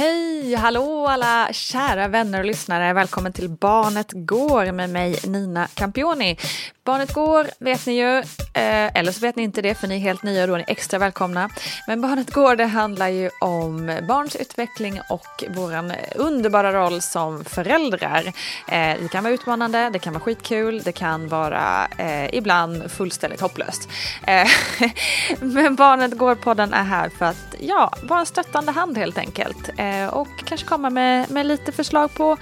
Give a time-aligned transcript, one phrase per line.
[0.00, 2.92] Hej, hallå alla kära vänner och lyssnare.
[2.92, 6.36] Välkommen till Barnet Går med mig Nina Campioni.
[6.84, 9.98] Barnet Går vet ni ju, eh, eller så vet ni inte det för ni är
[9.98, 11.50] helt nya och då är ni extra välkomna.
[11.86, 18.26] Men Barnet Går det handlar ju om barns utveckling och vår underbara roll som föräldrar.
[18.68, 23.40] Eh, det kan vara utmanande, det kan vara skitkul, det kan vara eh, ibland fullständigt
[23.40, 23.88] hopplöst.
[24.26, 24.48] Eh,
[25.40, 29.68] men Barnet Går-podden är här för att ja, vara en stöttande hand helt enkelt.
[29.76, 32.36] Eh, Eh, och kanske komma med, med lite förslag på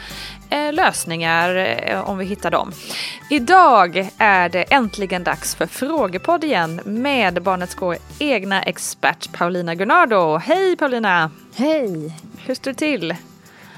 [0.51, 2.73] eh, lösningar eh, om vi hittar dem.
[3.31, 10.37] Idag är det äntligen dags för frågepodd igen med Barnets Går egna expert Paulina Gunnardo.
[10.37, 11.31] Hej Paulina!
[11.55, 12.17] Hej!
[12.47, 13.15] Hur står det till?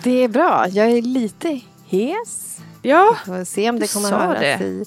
[0.02, 0.66] Det är bra.
[0.68, 2.58] Jag är lite hes.
[2.82, 4.64] Ja, Vi får se om det kommer att höras det.
[4.64, 4.84] i,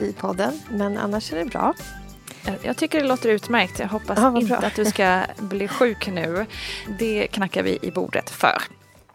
[0.00, 0.60] i podden.
[0.70, 1.74] Men annars är det bra.
[2.62, 3.78] Jag- tycker det låter utmärkt.
[3.78, 6.46] Jag hoppas vad inte att du ska bli sjuk nu.
[6.98, 8.56] Det knackar vi i bordet för.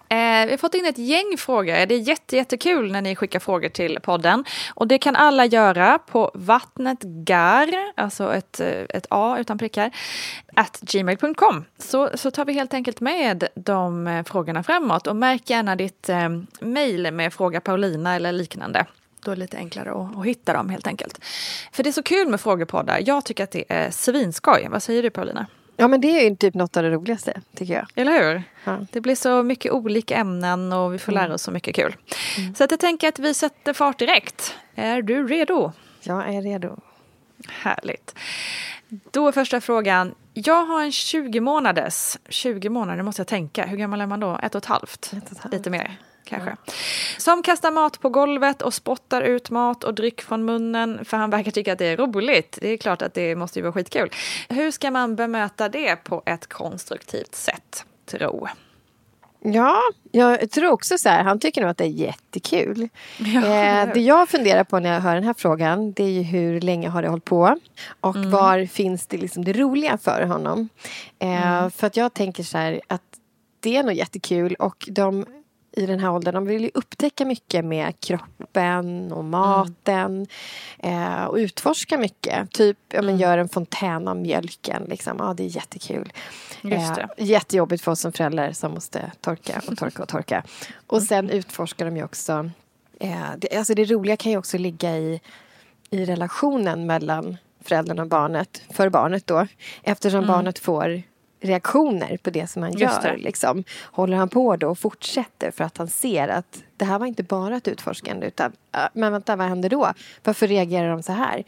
[0.09, 1.85] Eh, vi har fått in ett gäng frågor.
[1.85, 4.45] Det är jätte, jättekul när ni skickar frågor till podden.
[4.73, 9.91] Och det kan alla göra på vattnetgar, alltså ett, eh, ett A utan prickar,
[10.55, 11.65] at gmail.com.
[11.77, 15.07] Så, så tar vi helt enkelt med de eh, frågorna framåt.
[15.07, 18.85] Och märk gärna ditt eh, mejl med Fråga Paulina eller liknande.
[19.25, 21.19] Då är det lite enklare att, att hitta dem helt enkelt.
[21.71, 23.01] För det är så kul med frågepoddar.
[23.05, 24.67] Jag tycker att det är svinskoj.
[24.69, 25.47] Vad säger du Paulina?
[25.77, 27.85] Ja men det är ju typ något av det roligaste tycker jag.
[27.95, 28.43] Eller hur?
[28.63, 28.85] Ja.
[28.91, 31.95] Det blir så mycket olika ämnen och vi får lära oss så mycket kul.
[32.55, 34.55] Så att jag tänker att vi sätter fart direkt.
[34.75, 35.71] Är du redo?
[36.01, 36.77] Jag är redo.
[37.49, 38.15] Härligt.
[39.11, 40.15] Då är första frågan.
[40.33, 44.39] Jag har en 20 månaders, 20 månader måste jag tänka, hur gammal är man då?
[44.43, 45.13] Ett och ett halvt?
[45.17, 45.53] Ett och ett halvt.
[45.53, 46.55] Lite mer kanske.
[47.17, 51.29] Som kastar mat på golvet och spottar ut mat och dryck från munnen för han
[51.29, 52.57] verkar tycka att det är roligt.
[52.61, 54.09] Det är klart att det måste ju vara skitkul.
[54.49, 58.47] Hur ska man bemöta det på ett konstruktivt sätt, tro?
[59.47, 59.79] Ja,
[60.11, 61.23] jag tror också så här.
[61.23, 62.89] Han tycker nog att det är jättekul.
[63.17, 66.21] Ja, eh, det jag funderar på när jag hör den här frågan det är ju
[66.21, 67.57] hur länge har det hållit på?
[68.01, 68.31] Och Mm.
[68.31, 70.69] var finns det liksom det roliga för honom?
[71.19, 71.71] Eh, Mm.
[71.71, 73.01] För att jag tänker så här att
[73.59, 75.25] det är nog jättekul och de
[75.75, 80.27] i den här åldern, de vill ju upptäcka mycket med kroppen och maten
[80.79, 82.51] eh, och utforska mycket.
[82.51, 84.83] Typ, ja, men gör en fontän av mjölken.
[84.87, 85.17] Liksom.
[85.19, 86.13] Ja, det är jättekul.
[86.61, 86.97] Just.
[86.97, 90.43] Eh, jättejobbigt för oss som föräldrar som måste torka och torka och torka.
[90.87, 92.49] Och sen utforskar de ju också
[92.99, 95.21] Eh, det, alltså det roliga kan ju också ligga i,
[95.89, 99.47] i relationen mellan föräldern och barnet, för barnet då.
[99.83, 100.27] Eftersom Mm.
[100.27, 101.01] barnet får
[101.45, 103.07] reaktioner på det som han Just det.
[103.07, 103.17] gör.
[103.17, 103.63] Liksom.
[103.83, 107.23] Håller han på då och fortsätter för att han ser att det här var inte
[107.23, 109.93] bara ett utforskande utan "Ah, men vänta, vad händer då?
[110.23, 111.43] Varför reagerar de så här?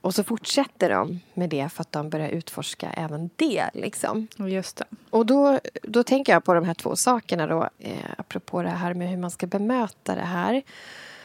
[0.00, 3.64] Och så fortsätter de med det för att de börjar utforska även det.
[3.74, 4.28] Liksom.
[4.36, 4.84] Just det.
[5.10, 8.94] Och då, då tänker jag på de här två sakerna då, eh, apropå det här
[8.94, 10.62] med hur man ska bemöta det här.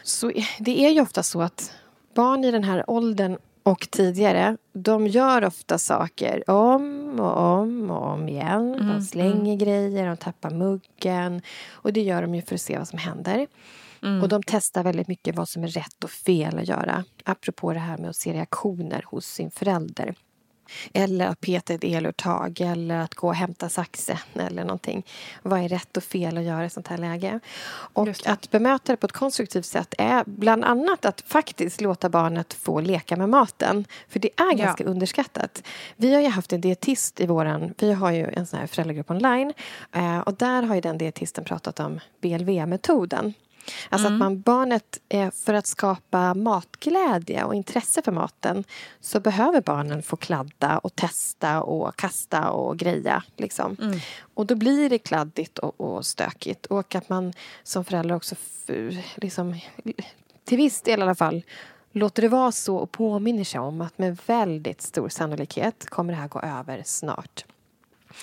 [0.04, 1.72] Så det är ju ofta så att
[2.14, 8.08] barn i den här åldern och tidigare, de gör ofta saker om och om och
[8.08, 8.78] om igen.
[8.88, 11.42] De slänger grejer, de tappar muggen.
[11.72, 13.48] Och det gör de ju för att se vad som händer.
[14.22, 17.04] Och de testar väldigt mycket vad som är rätt och fel att göra.
[17.24, 20.16] Apropå det här med att se reaktioner hos sin förälder.
[20.94, 25.06] Eller att peta ett eluttag eller att gå och hämta saxen eller någonting.
[25.42, 27.40] Vad är rätt och fel att göra i sånt här läge?
[27.70, 32.54] Och att bemöta det på ett konstruktivt sätt är bland annat att faktiskt låta barnet
[32.54, 33.86] få leka med maten.
[34.10, 35.64] För det är ganska underskattat.
[35.96, 37.74] Vi har ju haft en dietist i våran...
[37.78, 39.54] Vi har ju en sån här föräldragrupp online.
[39.92, 43.34] Eh, och där har ju den dietisten pratat om BLV-metoden.
[43.90, 45.00] Alltså att man barnet,
[45.46, 48.64] för att skapa matglädje och intresse för maten
[49.00, 53.24] så behöver barnen få kladda och testa och kasta och greja.
[53.38, 53.78] Liksom.
[54.34, 56.66] Och då blir det kladdigt och, och stökigt.
[56.66, 57.34] Och att man
[57.64, 58.36] som förälder också
[59.16, 59.60] liksom,
[60.46, 61.44] till viss del i alla fall
[61.92, 66.20] låter det vara så och påminner sig om att med väldigt stor sannolikhet kommer det
[66.20, 67.46] här gå över snart.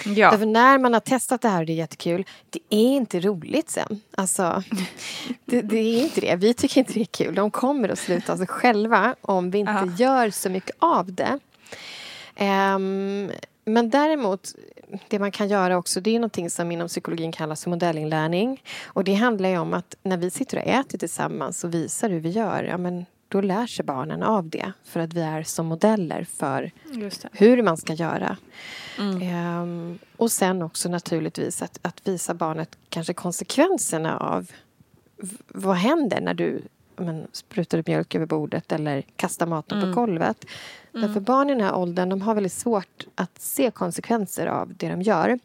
[0.04, 0.30] Ja.
[0.30, 3.70] Därför när man har testat det här och det är jättekul, det är inte roligt
[3.70, 4.00] sen.
[4.14, 4.62] Alltså,
[5.44, 6.36] det, det är inte det.
[6.36, 7.34] Vi tycker inte det är kul.
[7.34, 9.92] De kommer att sluta sig själva om vi inte Ja.
[9.98, 11.38] gör så mycket av det.
[12.36, 13.30] Ehm,
[13.64, 14.48] men däremot,
[15.08, 18.62] det man kan göra också, det är någonting som inom psykologin kallas för modellinlärning.
[18.86, 22.28] Och det handlar om att när vi sitter och äter tillsammans och visar hur vi
[22.30, 24.72] gör, ja men då lär sig barnen av det.
[24.84, 26.70] För att vi är som modeller för
[27.32, 28.36] hur man ska göra.
[29.22, 34.50] Ehm, och sen också naturligtvis att, att visa barnet kanske konsekvenserna av
[35.48, 36.62] vad händer när du
[36.96, 40.44] men, sprutar mjölk över bordet eller kastar maten på golvet.
[40.92, 44.88] Därför barn i den här åldern de har väldigt svårt att se konsekvenser av det
[44.88, 45.38] de gör.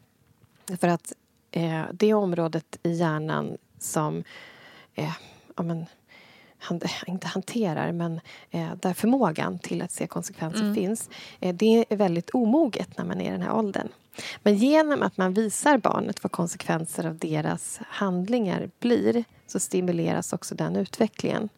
[0.80, 1.12] För att
[1.50, 4.24] eh, det området i hjärnan som
[4.94, 5.12] eh,
[5.56, 5.86] ja, men,
[6.58, 8.20] han, inte hanterar, men
[8.50, 11.10] eh, där förmågan till att se konsekvenser finns.
[11.40, 13.88] Eh, det är väldigt omoget när man är i den här åldern.
[14.42, 20.54] Men genom att man visar barnet vad konsekvenser av deras handlingar blir så stimuleras också
[20.54, 21.48] den utvecklingen.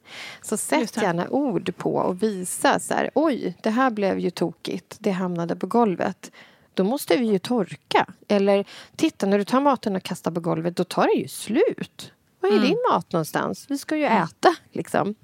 [0.43, 4.97] Så sätt gärna ord på och visa så här, oj, det här blev ju tokigt,
[4.99, 6.31] det hamnade på golvet.
[6.75, 8.07] Då måste vi ju torka.
[8.29, 8.65] Eller
[8.97, 12.13] titta, när du tar maten och kastar på golvet, då tar det ju slut.
[12.41, 12.65] Var är Mm.
[12.69, 13.67] din mat någonstans?
[13.69, 15.15] Vi ska ju äta, liksom.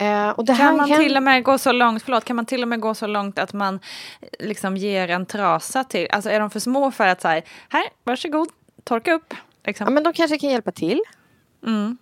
[0.00, 2.46] Eh, och det Kan man händer- till och med gå så långt, förlåt, kan man
[2.46, 3.74] till och med gå så långt att man
[4.20, 7.84] eh, liksom ger en trasa till, alltså är de för små för att säga, här,
[8.04, 8.48] varsågod,
[8.84, 9.34] torka upp.
[9.66, 9.84] Liksom.
[9.84, 11.00] Ja, men de kanske kan hjälpa till.
[11.66, 11.98] Mm.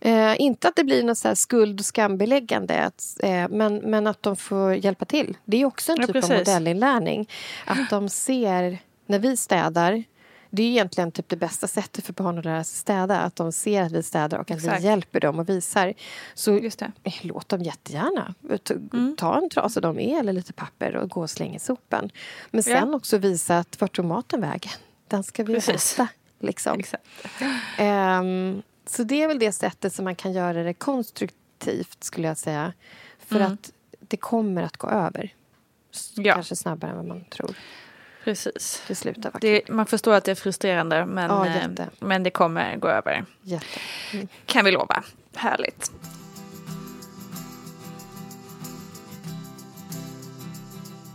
[0.00, 4.22] Eh, inte att det blir något så skuld och skambeläggande, att, eh, men, men att
[4.22, 5.36] de får hjälpa till.
[5.44, 6.38] Det är också en Ja, typ av precis.
[6.38, 7.28] modellinlärning.
[7.66, 10.04] Att de ser, när vi städar,
[10.54, 13.18] det är egentligen typ det bästa sättet för barn att lära sig städa.
[13.18, 14.82] Att de ser att vi städar och att Exakt.
[14.82, 15.94] vi hjälper dem och visar.
[16.34, 19.16] Så eh, låt dem jättegärna ta, Mm.
[19.16, 22.10] ta en trasa de är eller lite papper och gå och slänga i sopen.
[22.50, 24.72] Men sen också visa att vart tog maten vägen?
[25.08, 25.94] Den ska vi Precis.
[25.94, 26.08] äta.
[26.40, 26.78] Liksom.
[26.80, 27.04] Exakt.
[27.78, 32.38] Ehm, så det är väl det sättet som man kan göra det konstruktivt skulle jag
[32.38, 32.72] säga.
[33.18, 33.52] För Mm.
[33.52, 35.34] att det kommer att gå över.
[36.14, 36.34] Ja.
[36.34, 37.54] Kanske snabbare än vad man tror.
[38.24, 38.82] Precis.
[38.88, 42.30] Det slutar vara Det, man förstår att det är frustrerande men, Ja, eh, men det
[42.30, 43.24] kommer gå över.
[43.42, 43.66] jätte.
[44.46, 45.02] Kan vi lova.
[45.34, 45.90] Härligt.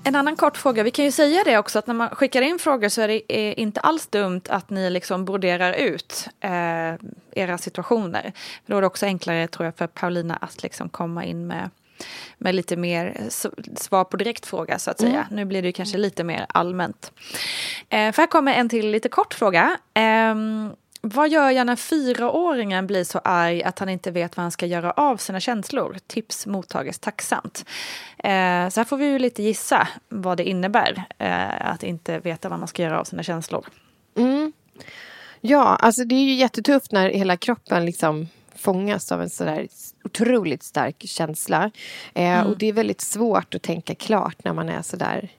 [0.04, 2.60] En annan kort fråga, vi kan ju säga det också att när man skickar in
[2.60, 6.94] frågor så är det eh, inte alls dumt att ni liksom broderar ut eh,
[7.32, 8.34] era situationer.
[8.66, 11.70] Då är det också enklare tror jag för Paulina att liksom komma in med,
[12.38, 13.30] med lite mer
[13.76, 15.28] svar på direkt fråga så att säga.
[15.32, 17.12] Nu blir det kanske lite mer allmänt.
[17.90, 19.78] Eh, för här kommer en till lite kort fråga.
[19.94, 24.52] Ehm, vad gör jag när fyraåringen blir så arg att han inte vet vad han
[24.52, 25.98] ska göra av sina känslor?
[26.08, 27.66] Tips mottages tacksamt.
[28.18, 32.50] Eh, så här får vi ju lite gissa vad det innebär eh, att inte veta
[32.50, 33.66] vad man ska göra av sina känslor.
[34.18, 34.54] Mm.
[35.42, 38.28] Ja, alltså det är ju jättetufft när hela kroppen liksom
[38.58, 39.68] fångas av en sådär
[40.04, 41.72] otroligt stark känsla.
[42.14, 45.30] Eh, Och det är väldigt svårt att tänka klart när man är sådär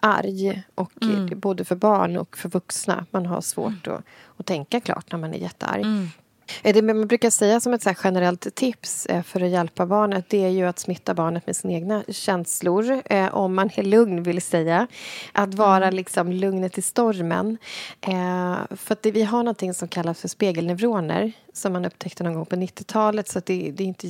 [0.00, 0.62] arg.
[0.74, 3.06] Och eh, Både för barn och för vuxna.
[3.10, 4.02] Man har svårt att,
[4.36, 5.84] att tänka klart när man är jättearg.
[6.62, 10.24] Eh, det man brukar säga som ett så generellt tips eh, för att hjälpa barnet
[10.28, 13.02] det är ju att smitta barnet med sina egna känslor.
[13.04, 14.86] Eh, om man är lugn, vill säga.
[15.32, 15.94] Att vara mm.
[15.94, 17.58] liksom lugnet i stormen.
[18.70, 22.46] För att det, vi har någonting som kallas för spegelneuroner som man upptäckte någon gång
[22.46, 23.28] på 90-talet.
[23.28, 24.06] Så det, det, är inte,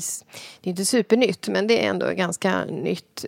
[0.61, 3.25] det är inte supernytt, men det är ändå ganska nytt.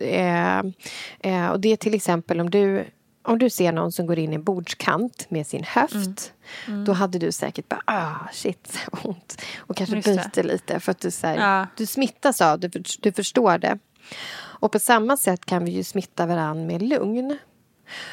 [1.51, 2.85] Och det är till exempel om du
[3.23, 6.15] om du ser någon som går in i en bordskant med sin höft mm.
[6.67, 6.85] Mm.
[6.85, 9.41] då hade du säkert bara ah, shit, ont.
[9.57, 11.67] Och kanske byter lite för att du, så här, ja.
[11.77, 13.79] du smittas av det, du förstår det.
[14.33, 17.37] Och på samma sätt kan vi ju smitta varann med lugn.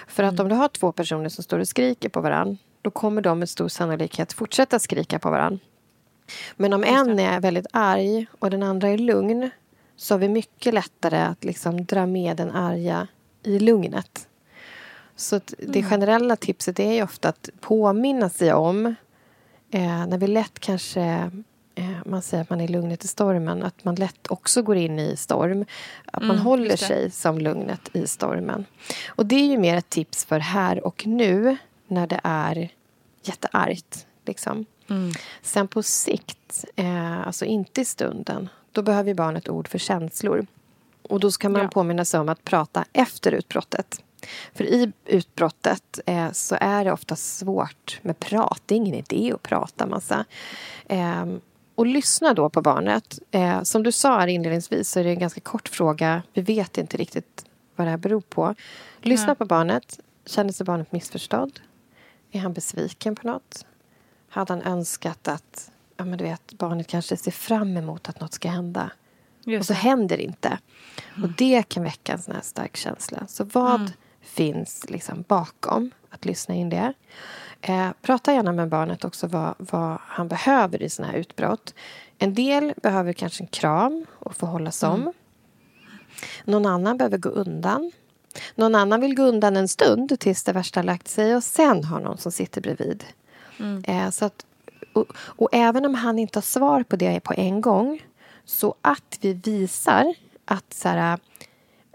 [0.08, 0.42] För att mm.
[0.42, 3.48] om du har två personer som står och skriker på varann då kommer de med
[3.48, 5.58] stor sannolikhet fortsätta skrika på varann.
[6.56, 9.50] Men om en är väldigt arg och den andra är lugn
[9.96, 13.08] så har vi mycket lättare att liksom dra med den arga
[13.42, 14.27] i lugnet.
[15.18, 15.90] Så det mm.
[15.90, 18.86] generella tipset är ju ofta att påminna sig om
[19.70, 21.30] eh, när vi lätt kanske
[21.74, 24.98] eh, man säger att man är lugnet i stormen, att man lätt också går in
[24.98, 25.64] i storm.
[26.04, 28.64] Att man mm, håller sig som lugnet i stormen.
[29.08, 31.56] Och det är ju mer ett tips för här och nu
[31.86, 32.68] när det är
[33.22, 34.06] jätteargt.
[34.26, 34.66] Liksom.
[34.90, 35.12] Mm.
[35.42, 40.46] Sen på sikt, eh, alltså inte i stunden, då behöver barnet ord för känslor.
[41.02, 41.68] Och då ska man ja.
[41.68, 44.02] påminna sig om att prata efter utbrottet.
[44.54, 48.62] För i utbrottet eh, så är det ofta svårt med prat.
[48.66, 50.24] Det är ingen idé att prata massa.
[50.86, 51.26] Eh,
[51.74, 53.18] och lyssna då på barnet.
[53.30, 56.22] Eh, som du sa inledningsvis så är det en ganska kort fråga.
[56.32, 57.44] Vi vet inte riktigt
[57.76, 58.54] vad det här beror på.
[59.00, 59.36] Lyssna mm.
[59.36, 60.00] på barnet.
[60.26, 61.60] Känner sig barnet missförstådd?
[62.32, 63.66] Är han besviken på något?
[64.28, 68.32] Hade han önskat att ja, men du vet, barnet kanske ser fram emot att något
[68.32, 68.90] ska hända?
[69.44, 70.58] Just och så händer det inte.
[71.16, 71.24] Mm.
[71.24, 73.26] Och det kan väcka en sån här stark känsla.
[73.26, 73.90] Så vad mm
[74.28, 75.90] finns liksom bakom.
[76.10, 76.92] Att lyssna in det.
[77.60, 81.74] Eh, prata gärna med barnet också vad, vad han behöver i såna här utbrott.
[82.18, 85.00] En del behöver kanske en kram och få hållas om.
[85.00, 85.12] Mm.
[86.44, 87.92] Någon annan behöver gå undan.
[88.54, 92.00] Någon annan vill gå undan en stund tills det värsta lagt sig och sen har
[92.00, 93.04] någon som sitter bredvid.
[93.58, 93.84] Mm.
[93.86, 94.46] Eh, så att,
[94.92, 98.02] och, och, även om han inte har svar på det på en gång
[98.44, 101.18] så att vi visar att så här,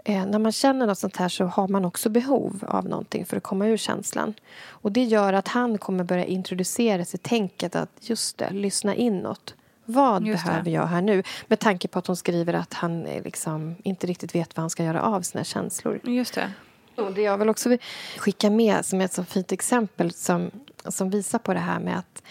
[0.04, 3.36] Eh, när man känner något sånt här så har man också behov av någonting för
[3.36, 4.34] att komma ur känslan.
[4.68, 9.54] Och Det gör att han kommer börja introducera sig tänket att just det, lyssna inåt.
[9.84, 10.70] Vad just behöver det.
[10.70, 11.22] jag här nu?
[11.46, 14.84] Med tanke på att hon skriver att han liksom inte riktigt vet vad han ska
[14.84, 16.00] göra av sina känslor.
[16.04, 16.52] Just det.
[16.96, 17.76] Och det jag vill också
[18.16, 20.50] skicka med som ett så fint exempel som,
[20.88, 22.22] som visar på det här med att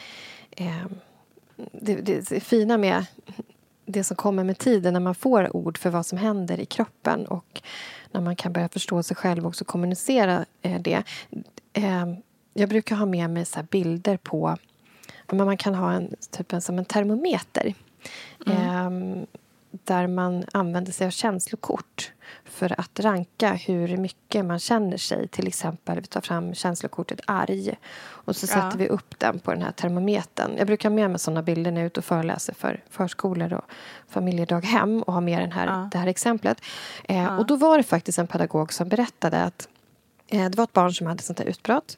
[0.51, 0.85] eh,
[1.71, 3.05] det, det fina med
[3.85, 7.25] det som kommer med tiden när man får ord för vad som händer i kroppen
[7.25, 7.61] och
[8.11, 11.03] när man kan börja förstå sig själv och också kommunicera eh, det.
[11.73, 12.05] Eh,
[12.53, 14.57] jag brukar ha med mig så bilder på...
[15.31, 17.73] Man kan ha en, typ en, som en termometer.
[18.45, 19.13] Mm.
[19.13, 19.23] Eh,
[19.71, 22.11] där man använder sig av känslokort
[22.45, 25.27] för att ranka hur mycket man känner sig.
[25.27, 29.61] Till exempel, vi tar fram känslokortet arg och så sätter vi upp den på den
[29.61, 30.57] här termometern.
[30.57, 33.53] Jag brukar ha med mig såna bilder när jag är ute och föreläser för förskolor
[33.53, 33.65] och
[34.09, 35.89] familjedaghem och ha med den här, ja.
[35.91, 36.61] det här exemplet.
[37.03, 37.37] Eh, ja.
[37.37, 39.67] Och då var det faktiskt en pedagog som berättade att
[40.27, 41.97] eh, det var ett barn som hade sånt här utbrott.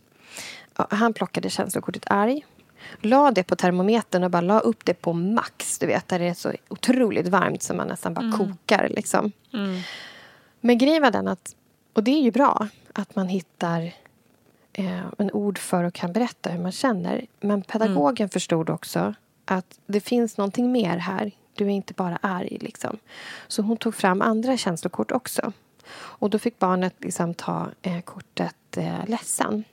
[0.90, 2.46] Han plockade känslokortet arg
[3.02, 5.80] la det på termometern och bara la upp det på max.
[5.80, 8.38] Du vet, där det är så otroligt varmt så man nästan bara mm.
[8.38, 8.90] kokar.
[8.90, 9.32] Liksom.
[9.54, 9.82] Mm.
[10.66, 11.56] Men grejen var den att,
[11.94, 13.94] och det är ju bra, att man hittar
[14.74, 17.26] eh, en ord för och kan berätta hur man känner.
[17.40, 18.30] Men pedagogen mm.
[18.30, 19.14] förstod också
[19.46, 21.32] att det finns någonting mer här.
[21.54, 22.58] Du är inte bara arg.
[22.62, 22.98] Liksom.
[23.48, 25.54] Så hon tog fram andra känslokort också.
[25.94, 29.64] Och då fick barnet liksom ta eh, kortet eh, ledsen.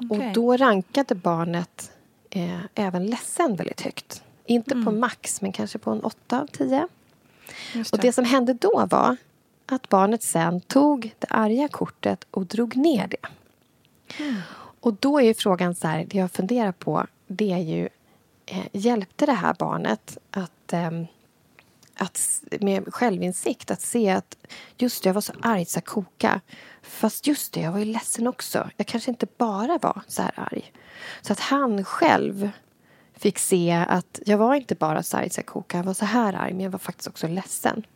[0.00, 0.28] Okay.
[0.28, 1.92] Och då rankade barnet
[2.30, 4.22] eh, även ledsen väldigt högt.
[4.46, 4.84] Inte mm.
[4.84, 6.88] på max, men kanske på en 8 av 10.
[7.72, 7.92] Det.
[7.92, 9.16] Och det som hände då var
[9.66, 13.26] att barnet sen tog det arga kortet och drog ner det.
[14.22, 14.40] Mm.
[14.80, 17.88] Och då är frågan så här, det jag funderar på, det är ju
[18.46, 20.90] eh, hjälpte det här barnet att, eh,
[21.96, 24.36] att med självinsikt att se att
[24.76, 26.40] just det, jag var så arg så jag koka.
[26.82, 28.70] Fast just det, jag var ju ledsen också.
[28.76, 30.72] Jag kanske inte bara var så här arg.
[31.22, 32.50] Så att han själv
[33.16, 36.04] fick se att jag var inte bara så arg så jag koka, jag var så
[36.04, 37.86] här arg, men jag var faktiskt också ledsen.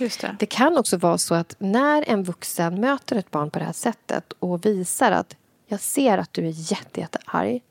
[0.00, 0.36] Det.
[0.38, 3.72] det kan också vara så att när en vuxen möter ett barn på det här
[3.72, 7.62] sättet och visar att jag ser att du är jätte, jättearg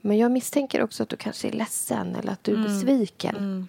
[0.00, 2.72] men jag misstänker också att du kanske är ledsen eller att du är mm.
[2.72, 3.36] besviken.
[3.36, 3.68] Mm.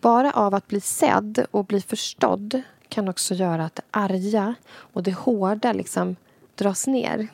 [0.00, 5.02] Bara av att bli sedd och bli förstådd kan också göra att det arga och
[5.02, 6.16] det hårda liksom
[6.54, 7.28] dras ner.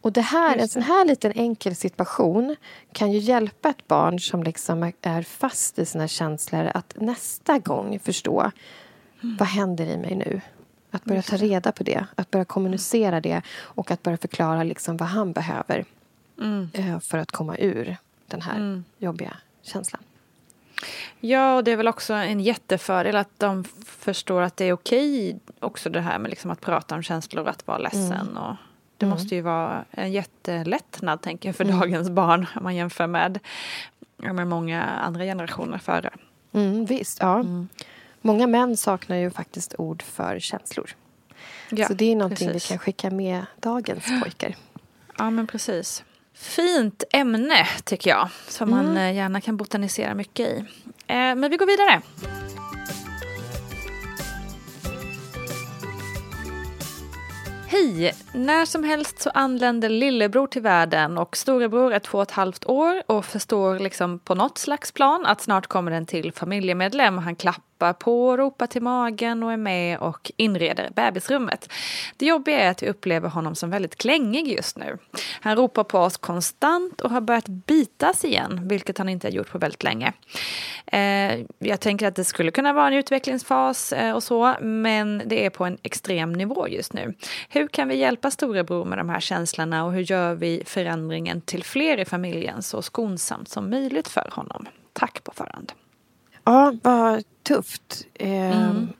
[0.00, 2.56] Och det här, en sån här liten enkel situation
[2.92, 7.98] kan ju hjälpa ett barn som liksom är fast i sina känslor att nästa gång
[7.98, 8.50] förstå
[9.20, 10.40] vad händer i mig nu?
[10.90, 14.96] Att börja ta reda på det, att börja kommunicera det och att börja förklara liksom
[14.96, 15.84] vad han behöver
[16.72, 20.02] eh, för att komma ur den här jobbiga känslan.
[21.20, 25.38] Ja, och det är väl också en jättefördel att de förstår att det är okej
[25.60, 28.36] också det här med liksom att prata om känslor och att vara ledsen.
[28.36, 28.56] Och
[29.00, 33.38] det måste ju vara en jättelättnad, tänker jag, för dagens barn om man jämför med,
[34.16, 36.10] med många andra generationer före.
[36.52, 37.44] Mm, visst, ja.
[38.20, 40.90] Många män saknar ju faktiskt ord för känslor.
[41.70, 42.64] Ja, Så det är någonting precis.
[42.64, 44.56] vi kan skicka med dagens pojkar.
[45.18, 46.04] Ja, men precis.
[46.34, 50.64] Fint ämne, tycker jag, som man eh, gärna kan botanisera mycket i.
[51.06, 52.02] Eh, men vi går vidare.
[57.72, 58.14] Hej!
[58.32, 62.66] När som helst så anländer lillebror till världen och storebror är två och ett halvt
[62.66, 67.18] år och förstår liksom på något slags plan att snart kommer en till familjemedlem.
[67.18, 71.72] Han klappar på, ropar till magen och är med och inreder bebisrummet.
[72.16, 74.98] Det jobbiga är att vi upplever honom som väldigt klängig just nu.
[75.40, 79.50] Han ropar på oss konstant och har börjat bitas igen, vilket han inte har gjort
[79.50, 80.12] på väldigt länge.
[80.86, 85.46] Eh, jag tänker att det skulle kunna vara en utvecklingsfas eh, och så, men det
[85.46, 87.14] är på en extrem nivå just nu.
[87.48, 91.64] Hur kan vi hjälpa storebror med de här känslorna och hur gör vi förändringen till
[91.64, 94.66] fler i familjen så skonsamt som möjligt för honom?
[94.92, 95.72] Tack på förhand.
[96.44, 98.28] Ja, vad tufft eh,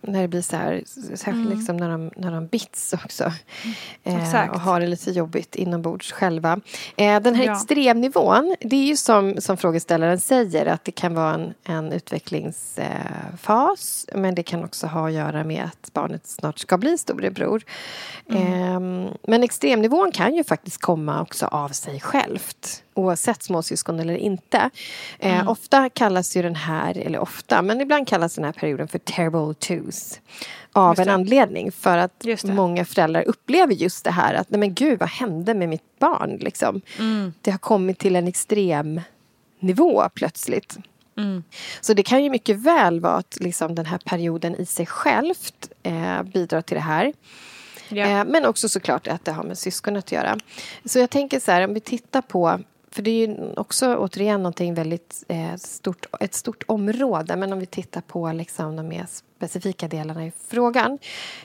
[0.00, 0.82] när det blir så här.
[1.16, 3.32] Särskilt liksom när, de, när de bits också.
[4.04, 6.60] Eh, och har det lite jobbigt inombords själva.
[6.96, 7.52] Eh, den här Ja.
[7.52, 14.06] extremnivån, det är ju som, som frågeställaren säger att det kan vara en, en utvecklingsfas.
[14.14, 17.62] Men det kan också ha att göra med att barnet snart ska bli storebror.
[18.30, 18.80] Eh,
[19.22, 22.82] men extremnivån kan ju faktiskt komma också av sig självt.
[22.94, 24.70] Oavsett småsyskon eller inte.
[25.18, 28.98] Eh, Ofta kallas ju den här, eller ofta, men ibland kallas den här perioden för
[28.98, 30.20] terrible twos.
[30.72, 31.72] Av en anledning.
[31.72, 35.68] För att många föräldrar upplever just det här att nej men gud, vad hände med
[35.68, 36.36] mitt barn?
[36.36, 36.80] Liksom.
[37.40, 39.00] Det har kommit till en extrem
[39.60, 40.78] nivå plötsligt.
[41.80, 45.68] Så det kan ju mycket väl vara att liksom, den här perioden i sig självt
[45.82, 47.12] eh, bidrar till det här.
[47.88, 48.06] Ja.
[48.06, 50.38] Eh, men också såklart att det har med syskon att göra.
[50.84, 52.60] Så jag tänker så här, om vi tittar på
[53.00, 57.36] för det är ju också återigen någonting väldigt eh, stort, ett stort område.
[57.36, 60.98] Men om vi tittar på liksom de mer specifika delarna i frågan.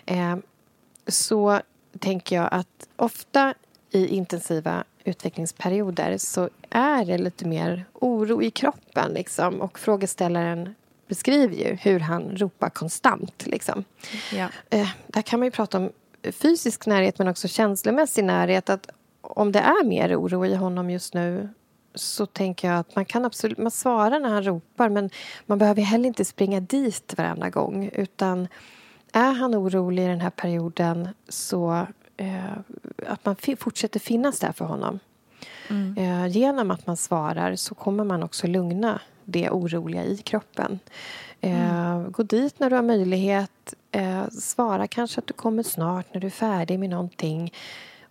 [0.06, 0.36] Eh,
[1.08, 1.60] så
[2.00, 3.54] tänker jag att ofta
[3.92, 9.14] i intensiva utvecklingsperioder så är det lite mer oro i kroppen.
[9.14, 9.62] Liksom.
[9.62, 10.76] Och frågeställaren
[11.08, 13.46] beskriver ju hur han ropar konstant.
[13.46, 13.84] Liksom.
[14.34, 14.48] Ja.
[14.70, 15.92] Eh, där kan man ju prata om
[16.32, 18.70] fysisk närhet men också känslomässig närhet.
[18.70, 18.90] Att
[19.26, 21.50] om det är mer oro i honom just nu
[21.96, 25.10] så tänker jag att man kan absolut man svarar när han ropar men
[25.46, 27.90] man behöver heller inte springa dit varenda gång.
[27.94, 28.48] Utan
[29.14, 32.58] är han orolig i den här perioden så eh,
[33.08, 35.00] att man fortsätter finnas där för honom.
[35.98, 40.80] Eh, genom att man svarar så kommer man också lugna det oroliga i kroppen.
[41.42, 43.74] Eh, Gå dit när du har möjlighet.
[43.92, 47.54] Eh, svara kanske att du kommer snart när du är färdig med någonting.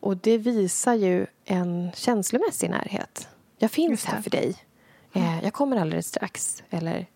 [0.04, 3.28] Och det visar ju en känslomässig närhet.
[3.58, 4.56] Jag finns här för dig.
[5.12, 6.62] Eh, jag kommer alldeles strax.
[6.70, 7.06] Eller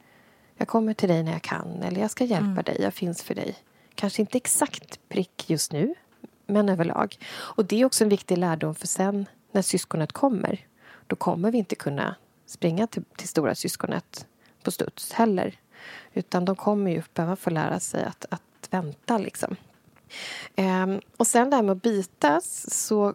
[0.56, 1.82] jag kommer till dig när jag kan.
[1.82, 2.76] Eller jag ska hjälpa dig.
[2.80, 3.56] Jag finns för dig.
[3.94, 5.94] Kanske inte exakt prick just nu,
[6.46, 7.18] men överlag.
[7.30, 10.66] Och det är också en viktig lärdom för sen när syskonet kommer.
[11.06, 12.14] Då kommer vi inte kunna
[12.46, 14.26] springa till, till stora syskonet
[14.62, 15.58] på studs heller.
[16.14, 19.56] Utan de kommer ju behöva få lära sig att, att vänta liksom.
[20.56, 23.14] Ehm, och sen det här med att bitas så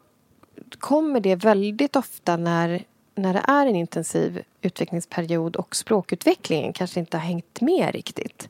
[0.79, 2.83] kommer det väldigt ofta när,
[3.15, 8.49] när det är en intensiv utvecklingsperiod och språkutvecklingen kanske inte har hängt med riktigt.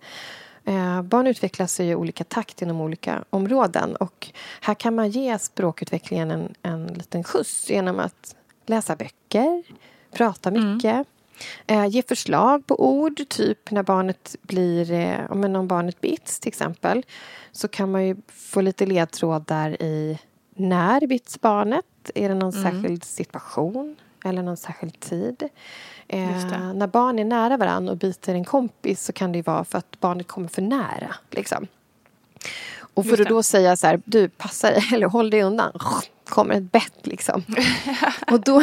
[0.65, 4.27] Eh, barn utvecklas i olika takt inom olika områden och
[4.61, 9.63] här kan man ge språkutvecklingen en, en liten skjuts genom att läsa böcker,
[10.11, 11.07] prata mycket
[11.67, 16.39] Eh, ge förslag på ord, typ när barnet blir, eh, om men om barnet bits
[16.39, 17.05] till exempel
[17.51, 20.19] så kan man ju få lite ledtrådar i
[20.55, 21.85] när bits barnet?
[22.15, 25.49] Är det någon särskild situation eller någon särskild tid?
[26.07, 29.77] Eh, när barn är nära varandra och biter en kompis så kan det vara för
[29.77, 31.15] att barnet kommer för nära.
[31.31, 31.67] Liksom.
[32.93, 35.71] Och för att då säga så här, du passa dig eller håll dig undan.
[36.33, 37.43] Kommer ett bett liksom.
[38.31, 38.61] och då,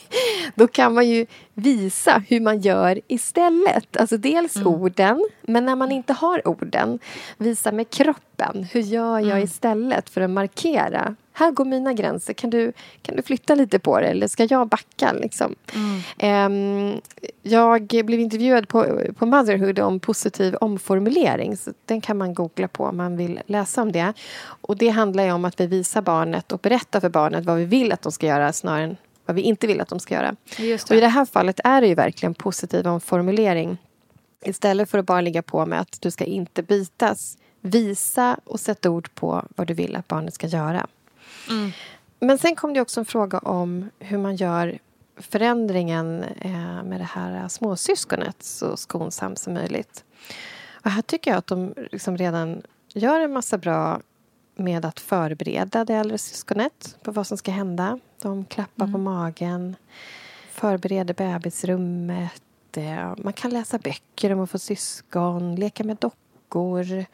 [0.54, 3.96] då kan man ju visa hur man gör istället.
[3.96, 4.68] Alltså dels Mm.
[4.68, 6.98] orden, men när man inte har orden,
[7.38, 8.66] visa med kroppen.
[8.72, 9.44] Hur gör jag Mm.
[9.44, 12.32] istället för att markera här går mina gränser.
[12.32, 12.72] Kan du,
[13.02, 15.12] kan du flytta lite på det eller ska jag backa?
[15.12, 15.54] Liksom?
[16.20, 17.00] Mm.
[17.42, 21.56] jag blev intervjuad på, på Motherhood om positiv omformulering.
[21.56, 24.12] Så den kan man googla på om man vill läsa om det.
[24.60, 27.92] Och Det handlar om att vi visar barnet och berättar för barnet vad vi vill
[27.92, 28.96] att de ska göra snarare än
[29.26, 30.36] vad vi inte vill att de ska göra.
[30.90, 33.78] Och I det här fallet är det ju verkligen positiv omformulering.
[34.44, 38.90] Istället för att bara ligga på med att du ska inte bitas visa och sätta
[38.90, 40.86] ord på vad du vill att barnet ska göra.
[41.48, 41.72] Mm.
[42.20, 44.78] Men sen kom det också en fråga om hur man gör
[45.16, 50.04] förändringen eh, med det här småsyskonet så skonsamt som möjligt.
[50.84, 54.00] Och här tycker jag att de liksom redan gör en massa bra
[54.56, 57.98] med att förbereda det äldre syskonet på vad som ska hända.
[58.22, 58.92] De klappar mm.
[58.92, 59.76] på magen,
[60.50, 62.42] förbereder bebisrummet.
[62.76, 67.04] Eh, man kan läsa böcker om att få syskon, leka med dockor.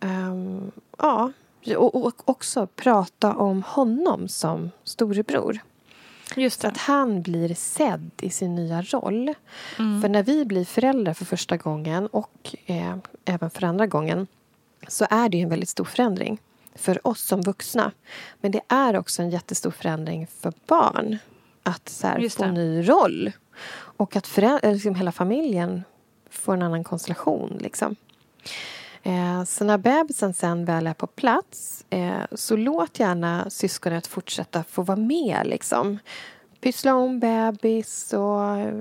[0.00, 1.32] Um, ja,
[1.66, 5.58] och, och, också prata om honom som storebror.
[6.36, 9.34] Just Så att han blir sedd i sin nya roll.
[9.78, 10.02] Mm.
[10.02, 14.26] För när vi blir föräldrar för första gången och eh, även för andra gången
[14.88, 16.38] så är det en väldigt stor förändring
[16.74, 17.92] för oss som vuxna.
[18.40, 21.18] Men det är också en jättestor förändring för barn
[21.62, 23.32] att så här, få en ny roll.
[23.76, 25.84] Och att liksom, hela familjen
[26.30, 27.58] får en annan konstellation.
[27.60, 27.96] Liksom.
[29.06, 34.64] Eh, så när bebisen sen väl är på plats eh, så låt gärna syskonet fortsätta
[34.64, 35.40] få vara med.
[35.44, 35.98] Liksom.
[36.60, 38.74] Pyssla om bebis och eh,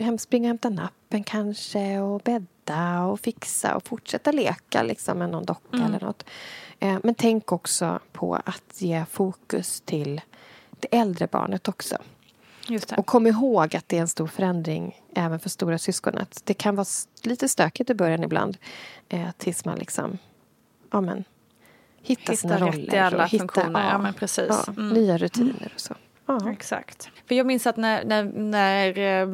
[0.00, 5.44] hemspringa och hämta nappen kanske och bädda och fixa och fortsätta leka liksom, med någon
[5.44, 5.86] docka mm.
[5.86, 6.24] eller något.
[6.78, 10.20] Eh, men tänk också på att ge fokus till
[10.70, 11.96] det äldre barnet också.
[12.96, 16.40] Och kom ihåg att det är en stor förändring även för stora syskonet.
[16.44, 16.86] Det kan vara
[17.22, 18.56] lite stökigt i början ibland
[19.08, 20.18] eh, tills man liksom
[20.90, 21.24] ja, men,
[22.02, 22.94] hittar hitta sina roller.
[22.94, 23.90] i alla funktioner.
[23.90, 24.46] Ja, ja, precis.
[24.48, 24.88] Ja, mm.
[24.88, 25.94] Nya rutiner och så.
[26.30, 26.52] Ja.
[26.52, 27.10] Exakt.
[27.28, 29.28] För jag minns att när, när, när, eh,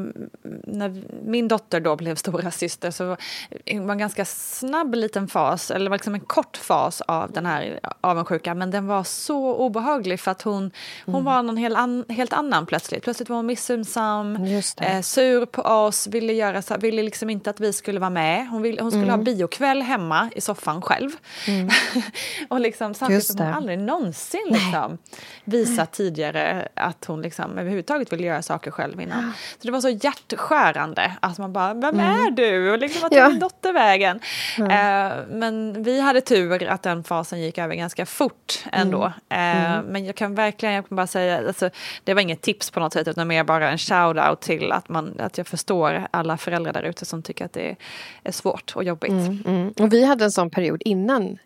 [0.65, 3.19] när min dotter då blev stora syster så var
[3.65, 8.59] det en ganska snabb liten fas, eller liksom en kort fas av den här avundsjukan.
[8.59, 10.71] Men den var så obehaglig för att hon,
[11.05, 11.25] hon mm.
[11.25, 13.03] var någon helt, an, helt annan plötsligt.
[13.03, 14.37] Plötsligt var hon missunnsam,
[14.81, 18.49] eh, sur på oss, ville, göra så, ville liksom inte att vi skulle vara med.
[18.49, 19.19] Hon, ville, hon skulle mm.
[19.19, 21.11] ha biokväll hemma i soffan själv.
[21.49, 21.69] Mm.
[22.49, 24.99] och liksom, samtidigt som hon aldrig någonsin liksom,
[25.45, 29.33] visat tidigare att hon liksom överhuvudtaget ville göra saker själv innan.
[29.59, 32.27] Så det var så hjärtskärande att man bara, vem mm.
[32.27, 32.73] är du?
[32.73, 33.29] Och liksom, vart tog ja.
[33.29, 34.21] din dotter vägen?
[34.59, 39.05] Eh, men vi hade tur att den fasen gick över ganska fort ändå.
[39.29, 41.71] Eh, men jag kan verkligen jag kan bara säga, alltså,
[42.05, 45.21] det var inget tips på något sätt utan mer bara en shout-out till att, man,
[45.21, 47.77] att jag förstår alla föräldrar där ute som tycker att det
[48.23, 49.11] är svårt och jobbigt.
[49.11, 49.73] Mm, mm.
[49.79, 51.39] Och vi hade en sån period innan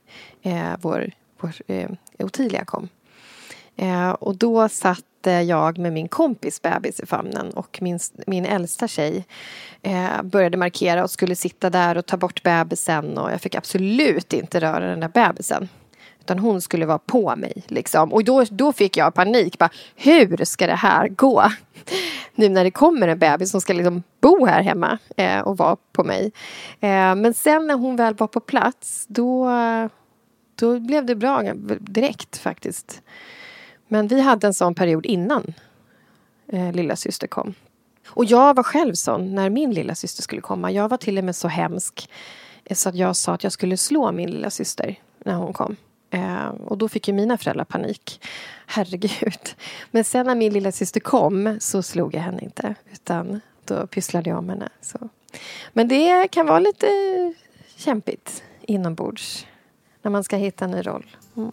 [0.42, 2.88] eh, vår, vår eh, Ottilia kom.
[3.76, 8.44] Eh, och då satt Eh, jag med min kompis bebis i famnen och min, min
[8.44, 9.26] äldsta tjej
[9.82, 14.32] eh, började markera och skulle sitta där och ta bort bebisen och jag fick absolut
[14.32, 15.68] inte röra den där bebisen.
[16.20, 17.62] Utan hon skulle vara på mig.
[17.66, 18.12] Liksom.
[18.12, 19.58] Och då, då fick jag panik.
[19.58, 21.44] Bara, hur ska det här gå?
[22.34, 25.76] Nu när det kommer en bebis som ska liksom bo här hemma eh, och vara
[25.92, 26.32] på mig.
[26.80, 29.50] Eh, men sen när hon väl var på plats då,
[30.54, 31.42] då blev det bra
[31.80, 33.02] direkt faktiskt.
[33.92, 35.54] Men vi hade en sån period innan
[36.48, 37.54] eh, lilla syster kom.
[38.08, 40.72] Och jag var själv sån när min lilla syster skulle komma.
[40.72, 42.10] Jag var till och med så hemsk
[42.64, 45.76] eh, så att jag sa att jag skulle slå min lilla syster när hon kom.
[46.10, 48.20] Eh, och då fick ju mina föräldrar panik.
[48.66, 49.54] Herregud.
[49.90, 52.74] Men sen när min lilla syster kom så slog jag henne inte.
[52.92, 54.68] Utan då pysslade jag om henne.
[54.80, 55.08] Så.
[55.72, 56.86] Men det kan vara lite
[57.76, 59.46] kämpigt inombords.
[60.02, 61.16] När man ska hitta en ny roll.
[61.36, 61.52] Mm.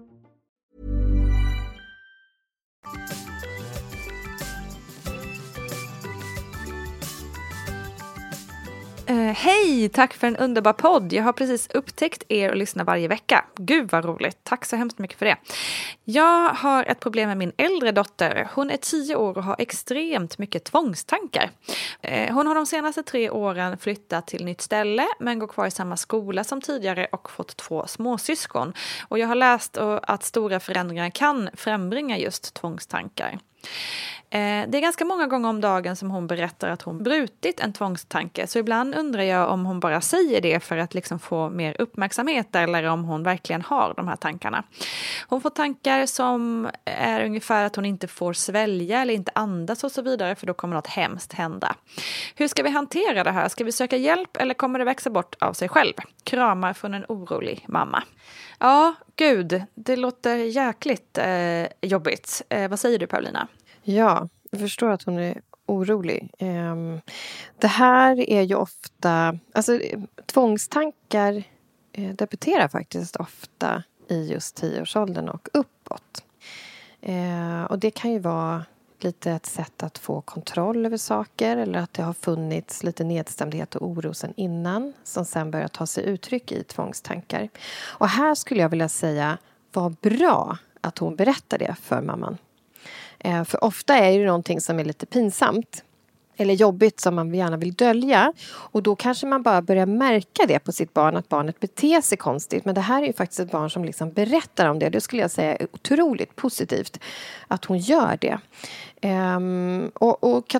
[2.97, 3.30] え?
[9.11, 11.13] Uh, hej, tack för en underbar podd.
[11.13, 13.45] Jag har precis upptäckt er och lyssnar varje vecka.
[13.55, 15.37] Gud vad roligt, tack så hemskt mycket för det.
[16.03, 18.49] Jag har ett problem med min äldre dotter.
[18.53, 21.51] Hon är tio år och har extremt mycket tvångstankar.
[22.07, 25.71] Uh, hon har de senaste tre åren flyttat till nytt ställe men går kvar i
[25.71, 28.73] samma skola som tidigare och fått två småsyskon.
[29.07, 33.39] Och jag har läst att stora förändringar kan frambringa just tvångstankar.
[34.33, 37.73] Eh, det är ganska många gånger om dagen som hon berättar att hon brutit en
[37.73, 38.47] tvångstanke.
[38.47, 42.55] Så ibland undrar jag om hon bara säger det för att liksom få mer uppmärksamhet
[42.55, 44.63] eller om hon verkligen har de här tankarna.
[45.27, 49.91] Hon får tankar som är ungefär att hon inte får svälja eller inte andas och
[49.91, 51.75] så vidare för då kommer något hemskt hända.
[52.35, 53.49] Hur ska vi hantera det här?
[53.49, 55.93] Ska vi söka hjälp eller kommer det växa bort av sig själv?
[56.23, 58.03] Kramar från en orolig mamma.
[58.59, 62.41] Ja, gud, det låter jäkligt eh, jobbigt.
[62.49, 63.47] Eh, vad säger du Paulina?
[63.83, 66.31] Ja, jag förstår att hon är orolig.
[66.37, 67.01] Ehm,
[67.59, 69.37] det här är ju ofta...
[69.53, 69.79] Alltså,
[70.25, 71.43] tvångstankar
[71.91, 76.23] eh, debuterar faktiskt ofta i just tioårsåldern och uppåt.
[77.01, 78.65] Eh, och det kan ju vara
[78.99, 83.75] lite ett sätt att få kontroll över saker eller att det har funnits lite nedstämdhet
[83.75, 87.49] och oro sen innan som sen börjar ta sig uttryck i tvångstankar.
[87.83, 89.37] Och här skulle jag vilja säga,
[89.73, 92.37] vad bra att hon berättar det för mamman.
[93.23, 95.83] Eh, för ofta är det någonting som är lite pinsamt
[96.37, 98.33] eller jobbigt som man gärna vill dölja.
[98.51, 102.17] Och då kanske man bara börjar märka det på sitt barn, att barnet beter sig
[102.17, 102.65] konstigt.
[102.65, 104.89] Men det här är ju faktiskt ett barn som liksom berättar om det.
[104.89, 106.99] Det skulle jag säga är otroligt positivt
[107.47, 108.39] att hon gör det.
[109.07, 110.55] Um, och, och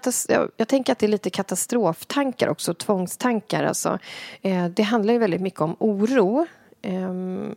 [0.58, 3.64] jag tänker att det är lite katastroftankar också, tvångstankar.
[3.64, 4.00] Alltså.
[4.46, 6.46] Uh, det handlar ju väldigt mycket om oro.
[6.84, 7.56] Um,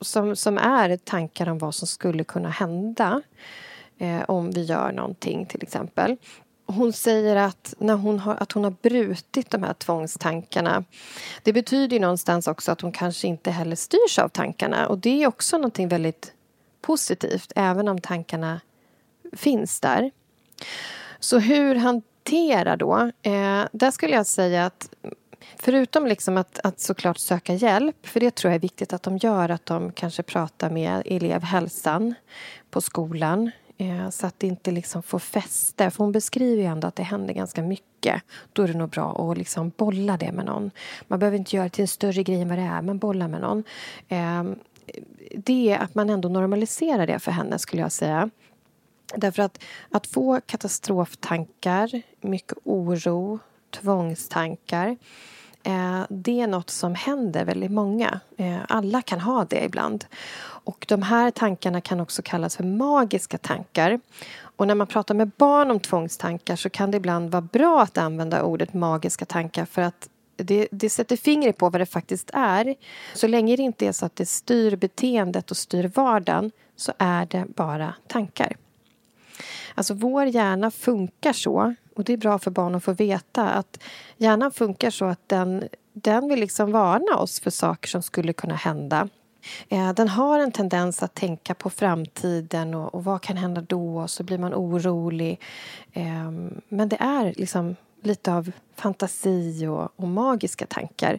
[0.00, 3.22] som, som är tankar om vad som skulle kunna hända
[3.98, 6.16] eh, om vi gör någonting till exempel.
[6.66, 10.84] Hon säger att, när hon har, att hon har brutit de här tvångstankarna.
[11.42, 14.88] Det betyder ju någonstans också att hon kanske inte heller styrs av tankarna.
[14.88, 16.32] Och det är också någonting väldigt
[16.80, 18.60] positivt, även om tankarna
[19.32, 20.10] finns där.
[21.18, 23.10] Så hur hantera då?
[23.22, 24.94] Eh, där skulle jag säga att
[25.56, 29.16] förutom liksom att, att såklart söka hjälp, för det tror jag är viktigt att de
[29.16, 32.14] gör, att de kanske pratar med elevhälsan
[32.70, 35.90] på skolan Eh, så att det inte liksom får fäste.
[35.90, 38.22] För hon beskriver ju ändå att det händer ganska mycket.
[38.52, 40.70] Då är det nog bra att liksom bolla det med någon.
[41.08, 43.28] Man behöver inte göra det till en större grej än vad det är, men bolla
[43.28, 43.64] med någon.
[44.08, 44.58] Ehm,
[45.34, 48.30] det är att man ändå normaliserar det för henne, skulle jag säga.
[49.14, 53.38] Därför att, att få katastroftankar, mycket oro,
[53.70, 54.96] tvångstankar
[55.62, 58.20] eh, det är något som händer väldigt många.
[58.36, 60.04] Eh, alla kan ha det ibland.
[60.68, 64.00] Och de här tankarna kan också kallas för magiska tankar.
[64.40, 67.98] Och när man pratar med barn om tvångstankar så kan det ibland vara bra att
[67.98, 72.74] använda ordet magiska tankar för att det, det sätter fingret på vad det faktiskt är.
[73.14, 77.26] Så länge det inte är så att det styr beteendet och styr vardagen så är
[77.26, 78.56] det bara tankar.
[79.74, 83.78] Alltså vår hjärna funkar så och det är bra för barn att få veta att
[84.16, 88.54] hjärnan funkar så att den, den vill liksom varna oss för saker som skulle kunna
[88.54, 89.08] hända.
[89.68, 93.98] Eh, den har en tendens att tänka på framtiden och, och vad kan hända då?
[93.98, 95.40] Och så blir man orolig.
[95.92, 101.18] Ehm, men det är liksom lite av fantasi och, och magiska tankar.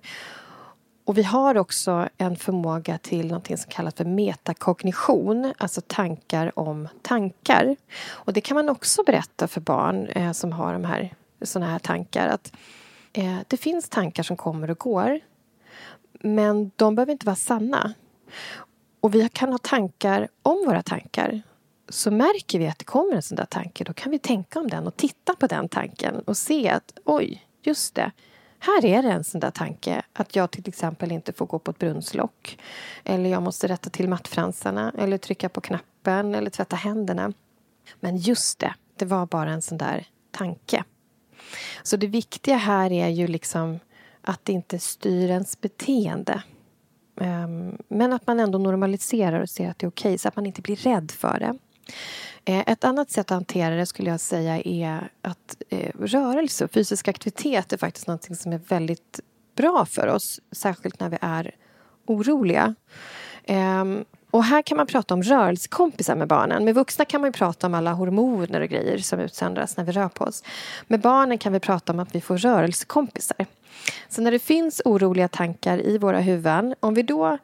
[1.06, 6.88] Och vi har också en förmåga till något som kallas för metakognition, alltså tankar om
[7.02, 7.76] tankar.
[8.08, 11.80] Och det kan man också berätta för barn eh, som har de här, såna här
[11.80, 12.28] tankar.
[12.28, 12.54] Att
[13.14, 15.20] eh, Det finns tankar som kommer och går,
[16.14, 17.94] men de behöver inte vara sanna.
[19.00, 21.42] Och vi kan ha tankar om våra tankar.
[21.90, 24.68] Så märker vi att det kommer en sån där tanke, då kan vi tänka om
[24.68, 28.12] den och titta på den tanken och se att oj, just det,
[28.60, 31.72] här är det en sån där tanke att jag till exempel inte får gå på
[31.72, 32.60] ett brunnslock
[33.04, 37.34] eller jag måste rätta till mattfransarna eller trycka på knappen eller tvätta händerna.
[38.00, 40.84] Men just det, det var bara en sån där tanke.
[41.84, 43.80] Så det viktiga här är ju liksom
[44.22, 46.44] att det inte styr ens beteende.
[47.20, 50.36] Ehm, men att man ändå normaliserar och ser att det är okej, okay, så att
[50.36, 51.58] man inte blir rädd för det.
[52.46, 56.72] Eh, ett annat sätt att hantera det skulle jag säga är att eh, rörelse och
[56.72, 59.20] fysisk aktivitet är faktiskt något som är väldigt
[59.56, 61.56] bra för oss, särskilt när vi är
[62.06, 62.76] oroliga.
[63.46, 66.66] Ehm, och här kan man prata om rörelsekompisar med barnen.
[66.66, 70.10] Med vuxna kan man prata om alla hormoner och grejer som utsöndras när vi rör
[70.10, 70.44] på oss.
[70.88, 73.46] Med barnen kan vi prata om att vi får rörelsekompisar.
[74.10, 77.38] Så när det finns oroliga tankar i våra huvuden, om vi då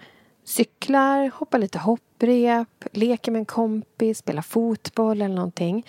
[0.43, 5.85] cyklar, hoppar lite hopprep, leker med en kompis, spelar fotboll eller någonting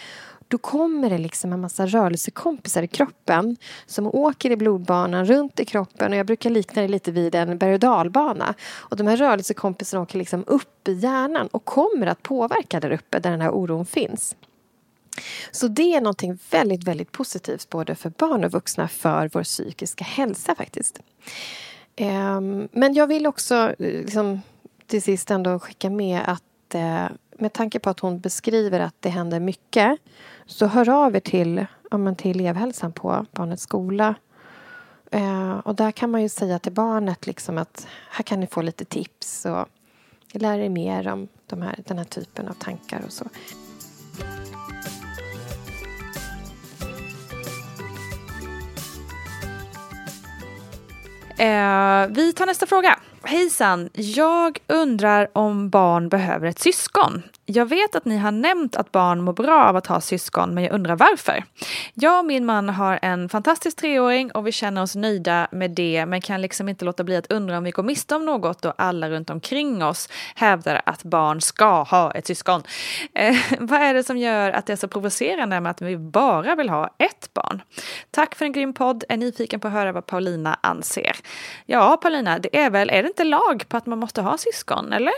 [0.49, 3.57] då kommer det liksom en massa rörelsekompisar i kroppen
[3.87, 6.13] som åker i blodbanan runt i kroppen.
[6.13, 8.55] Och Jag brukar likna det lite vid en berg och dalbana.
[8.75, 13.19] Och de här rörelsekompisarna åker liksom upp i hjärnan och kommer att påverka där uppe
[13.19, 14.37] där den här oron finns.
[15.51, 20.05] Så det är någonting väldigt, väldigt positivt både för barn och vuxna för vår psykiska
[20.05, 21.01] hälsa faktiskt.
[21.97, 24.41] Ehm, men jag vill också eh, liksom,
[24.87, 27.07] till sist ändå skicka med att eh,
[27.39, 29.99] med tanke på att hon beskriver att det händer mycket
[30.47, 34.15] så hör av er till, ja, till elevhälsan på barnets skola.
[35.11, 38.63] Eh, och där kan man ju säga till barnet liksom att här kan ni få
[38.63, 39.69] lite tips och
[40.33, 43.25] lära er mer om de här, den här typen av tankar och så.
[51.39, 52.99] Eh, vi tar nästa fråga.
[53.23, 53.91] Hejsan!
[53.93, 57.23] Jag undrar om barn behöver ett syskon.
[57.49, 60.65] Jag vet att ni har nämnt att barn mår bra av att ha syskon, men
[60.65, 61.45] jag undrar varför.
[61.95, 66.07] Jag och min man har en fantastisk treåring och vi känner oss nöjda med det,
[66.07, 68.73] men kan liksom inte låta bli att undra om vi går miste om något då
[68.79, 72.63] alla runt omkring oss hävdar att barn ska ha ett syskon.
[73.15, 76.55] Eh, vad är det som gör att det är så provocerande med att vi bara
[76.55, 77.63] vill ha ett barn?
[78.11, 79.05] Tack för en grym podd.
[79.09, 81.17] Är nyfiken på att höra vad Paulina anser.
[81.67, 84.93] Ja, Paulina, det är väl, är det inte lag på att man måste ha syskon,
[84.93, 85.13] eller?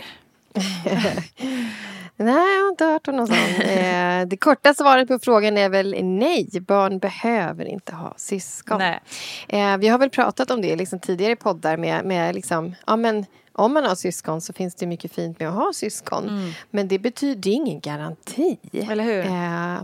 [2.20, 3.36] Nej, jag har inte hört om någon sån.
[3.68, 6.48] Eh, det korta svaret på frågan är väl nej.
[6.60, 8.78] Barn behöver inte ha syskon.
[8.78, 9.00] Nej.
[9.48, 12.96] Eh, vi har väl pratat om det liksom tidigare i poddar med, med liksom, ja
[12.96, 16.28] men om man har syskon så finns det mycket fint med att ha syskon.
[16.28, 16.50] Mm.
[16.70, 18.58] Men det betyder ingen garanti.
[18.72, 19.26] Eller hur?
[19.26, 19.82] Eh,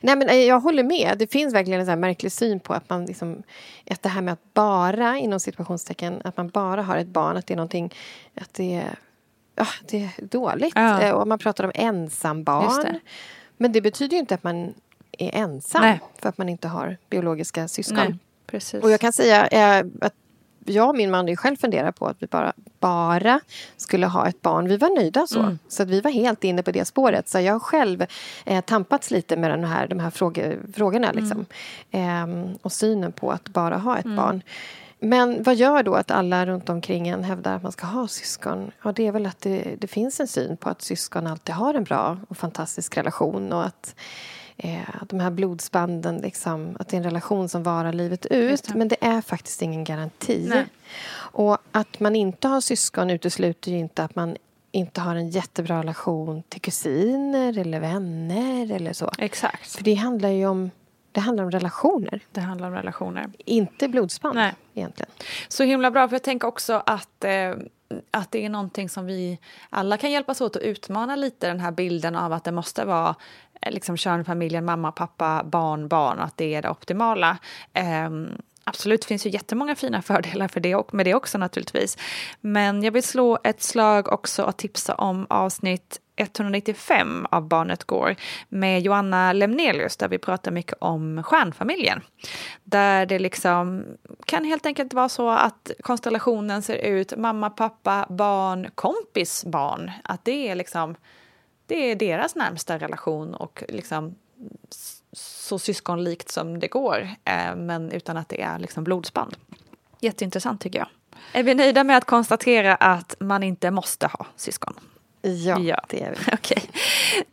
[0.00, 1.18] nej men eh, jag håller med.
[1.18, 3.42] Det finns verkligen en sån märklig syn på att man liksom,
[3.90, 7.46] att det här med att bara, inom situationstecken, att man bara har ett barn, att
[7.46, 7.94] det är någonting,
[8.40, 8.94] att det är
[9.54, 10.72] ja, det är dåligt.
[10.74, 11.02] Ja.
[11.02, 12.82] Eh, och man pratar om ensambarn.
[12.82, 13.00] Det.
[13.56, 14.74] Men det betyder ju inte att man
[15.18, 16.00] är ensam Nej.
[16.18, 18.18] för att man inte har biologiska syskon.
[18.82, 20.14] Och jag kan säga eh, att
[20.64, 23.40] jag och min man ju själv funderar på att vi bara, bara
[23.76, 24.68] skulle ha ett barn.
[24.68, 25.40] Vi var nöjda så.
[25.40, 25.58] Mm.
[25.68, 27.28] Så att vi var helt inne på det spåret.
[27.28, 28.06] Så jag har själv
[28.44, 31.12] eh, tampats lite med den här, de här fråge, frågorna.
[31.12, 31.46] Liksom.
[31.90, 32.44] Mm.
[32.44, 34.16] Eh, och synen på att bara ha ett mm.
[34.16, 34.42] barn.
[34.98, 38.70] Men vad gör då att alla runt omkring en hävdar att man ska ha syskon?
[38.82, 41.74] Ja, det är väl att det, det finns en syn på att syskon alltid har
[41.74, 43.94] en bra och fantastisk relation och att
[44.56, 48.64] eh, de här blodsbanden, liksom, att det är en relation som varar livet ut.
[48.64, 48.74] Det.
[48.74, 50.46] Men det är faktiskt ingen garanti.
[50.48, 50.66] Nej.
[51.16, 54.36] Och att man inte har syskon utesluter ju inte att man
[54.72, 59.10] inte har en jättebra relation till kusiner eller vänner eller så.
[59.18, 59.76] Exakt.
[59.76, 60.70] För det handlar ju om
[61.14, 62.20] det handlar om relationer.
[62.32, 63.30] Det handlar om relationer.
[63.38, 64.54] Inte blodsband Nej.
[64.74, 65.10] egentligen.
[65.48, 67.54] Så himla bra, för jag tänker också att eh,
[68.10, 69.38] att det är någonting som vi
[69.70, 73.14] alla kan hjälpas åt att utmana lite den här bilden av att det måste vara
[73.60, 77.38] eh, liksom kärnfamiljen, mamma, pappa, barn, barn och att det är det optimala.
[78.06, 78.28] Um,
[78.64, 81.98] Absolut, det finns ju jättemånga fina fördelar för det, med det också naturligtvis.
[82.40, 88.16] Men jag vill slå ett slag också och tipsa om avsnitt 195 av Barnet Går
[88.48, 92.00] med Joanna Lemnelius där vi pratar mycket om stjärnfamiljen.
[92.64, 93.84] Där det liksom
[94.24, 99.90] kan helt enkelt vara så att konstellationen ser ut mamma, pappa, barn, kompis, barn.
[100.04, 100.96] Att det är liksom
[101.66, 104.14] det är deras närmsta relation och liksom
[105.14, 109.36] så syskonlikt som det går, eh, men utan att det är liksom blodsband.
[110.00, 110.88] Jätteintressant tycker jag.
[111.32, 114.74] Är vi nöjda med att konstatera att man inte måste ha syskon?
[115.26, 116.16] Ja, ja, det är vi.
[116.32, 116.62] Okej.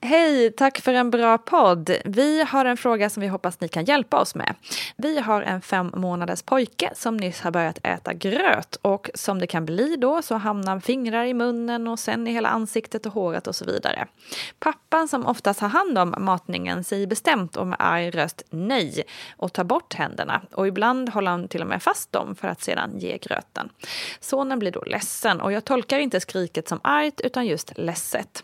[0.01, 1.91] Hej, tack för en bra podd.
[2.05, 4.55] Vi har en fråga som vi hoppas ni kan hjälpa oss med.
[4.97, 9.47] Vi har en fem månaders pojke som nyss har börjat äta gröt och som det
[9.47, 13.47] kan bli då så hamnar fingrar i munnen och sen i hela ansiktet och håret
[13.47, 14.07] och så vidare.
[14.59, 19.03] Pappan som oftast har hand om matningen säger bestämt och med arg röst nej
[19.37, 22.61] och tar bort händerna och ibland håller han till och med fast dem för att
[22.61, 23.69] sedan ge gröten.
[24.19, 28.43] Sonen blir då ledsen och jag tolkar inte skriket som argt utan just ledset.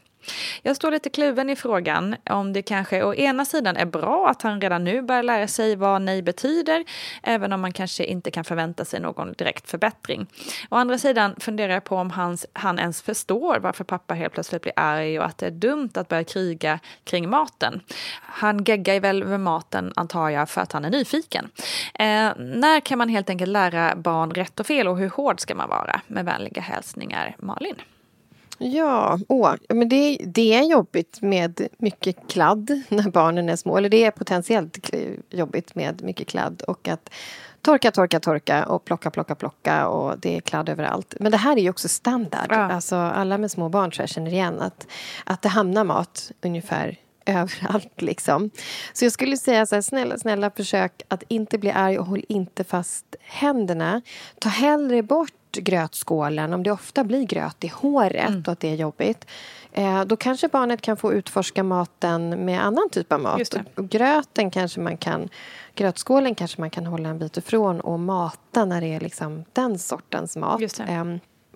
[0.61, 4.41] Jag står lite kluven i frågan om det kanske å ena sidan är bra att
[4.41, 6.83] han redan nu börjar lära sig vad nej betyder,
[7.23, 10.27] även om man kanske inte kan förvänta sig någon direkt förbättring.
[10.69, 14.61] Å andra sidan funderar jag på om hans, han ens förstår varför pappa helt plötsligt
[14.61, 17.81] blir arg och att det är dumt att börja kriga kring maten.
[18.21, 21.49] Han geggar väl över maten, antar jag, för att han är nyfiken.
[21.93, 25.55] Eh, när kan man helt enkelt lära barn rätt och fel och hur hård ska
[25.55, 26.01] man vara?
[26.07, 27.75] Med vänliga hälsningar, Malin.
[28.57, 33.77] Ja, åh, men det, det är jobbigt med mycket kladd när barnen är små.
[33.77, 34.89] Eller det är potentiellt
[35.29, 36.61] jobbigt med mycket kladd.
[36.61, 37.09] Och att
[37.61, 41.15] torka, torka, torka och plocka, plocka, plocka och det är kladd överallt.
[41.19, 42.47] Men det här är ju också standard.
[42.49, 42.71] Ja.
[42.71, 44.87] Alltså, alla med små barn tror jag känner igen att,
[45.23, 48.01] att det hamnar mat ungefär överallt.
[48.01, 48.49] Liksom.
[48.93, 52.23] Så jag skulle säga så här, snälla, snälla försök att inte bli arg och håll
[52.29, 54.01] inte fast händerna.
[54.39, 58.43] Ta hellre bort grötskålen, om det ofta blir gröt i håret mm.
[58.47, 59.25] och att det är jobbigt
[59.77, 63.55] eh, då kanske barnet kan få utforska maten med annan typ av mat.
[63.75, 65.29] Och gröten kanske man kan,
[65.75, 69.79] grötskålen kanske man kan hålla en bit ifrån och mata när det är liksom den
[69.79, 70.79] sortens mat.
[70.79, 71.05] Eh,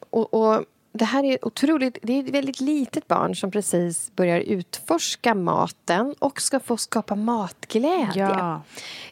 [0.09, 4.39] och, och, det här är otroligt, det är ett väldigt litet barn som precis börjar
[4.39, 8.29] utforska maten och ska få skapa matglädje.
[8.29, 8.61] Ja.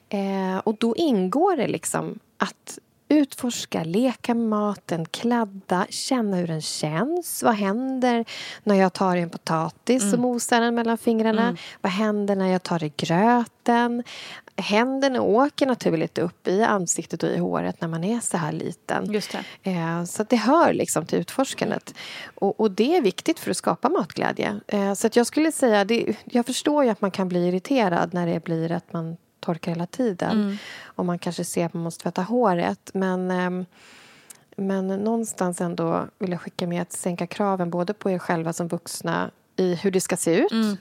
[0.10, 2.80] Eh, och då ingår det liksom att
[3.12, 7.44] Utforska, leka med maten, kladda, känna hur den känns.
[7.44, 8.26] Vad händer
[8.64, 10.14] när jag tar i en potatis mm.
[10.14, 11.44] och mosar den mellan fingrarna?
[11.44, 11.58] Mm.
[11.82, 14.04] Vad händer när jag tar i gröten?
[14.56, 19.12] Händerna åker naturligt upp i ansiktet och i håret när man är så här liten.
[19.12, 19.32] Just
[19.64, 19.72] det.
[19.72, 21.94] Eh, så det hör liksom till utforskandet.
[22.36, 24.60] Och, och, det är viktigt för att skapa matglädje.
[24.68, 28.14] Eh, så att jag skulle säga, det, jag förstår ju att man kan bli irriterad
[28.14, 30.32] när det blir att man torkar hela tiden.
[30.32, 30.58] Mm.
[30.84, 32.92] Och man kanske ser att man måste tvätta håret.
[32.94, 33.66] Men, ehm,
[34.56, 38.68] men någonstans ändå vill jag skicka med att sänka kraven både på er själva som
[38.68, 40.52] vuxna i hur det ska se ut.
[40.52, 40.78] Mm.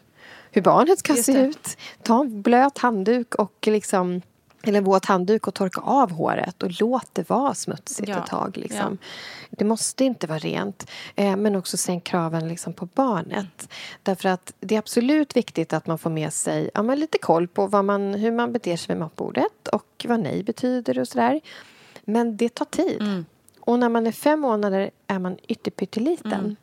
[0.50, 1.76] Hur barnet ska se ut.
[2.02, 4.22] Ta en blöt handduk och liksom
[4.62, 8.18] eller en våt handduk och torka av håret och låt det vara smutsigt ja.
[8.18, 8.56] ett tag.
[8.56, 8.98] Liksom.
[9.00, 9.06] Ja.
[9.50, 10.90] Det måste inte vara rent.
[11.16, 13.32] Eh, men också sänk kraven liksom, på barnet.
[13.32, 13.68] Mm.
[14.02, 17.66] Därför att det är absolut viktigt att man får med sig ja, lite koll på
[17.66, 21.40] vad man, hur man beter sig vid matbordet och vad nej betyder och sådär.
[22.04, 23.00] Men det tar tid.
[23.00, 23.26] Mm.
[23.60, 26.32] Och när man är fem månader är man ytterpytteliten.
[26.32, 26.56] Mm.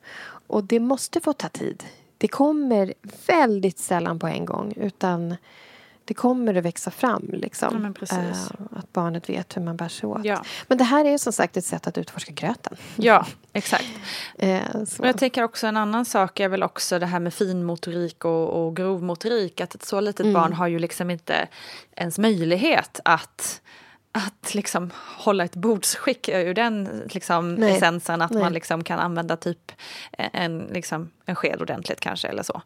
[0.48, 1.84] Och det måste få ta tid.
[2.18, 2.94] Det kommer
[3.28, 4.74] väldigt sällan på en gång.
[4.76, 5.36] Utan
[6.06, 7.30] det kommer att växa fram.
[7.34, 7.96] Liksom.
[8.10, 8.36] Ja, uh,
[8.72, 10.26] att barnet vet hur man bär sig åt.
[10.26, 10.44] Ja.
[10.68, 12.76] Men det här är som sagt ett sätt att utforska gröten.
[12.96, 13.86] Ja, exakt.
[14.44, 14.60] uh,
[15.00, 18.66] och jag tänker också en annan sak är väl också det här med finmotorik och,
[18.66, 19.62] och grovmotorik.
[19.62, 20.34] Att ett så litet mm.
[20.34, 21.48] barn har ju liksom inte
[21.96, 23.62] ens möjlighet att
[24.16, 28.44] att liksom hålla ett bordsskick ur den liksom essensen att Nej.
[28.44, 29.72] man liksom kan använda typ
[30.18, 32.62] en, liksom, en sked ordentligt kanske eller så.